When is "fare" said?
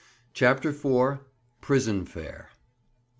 2.05-2.49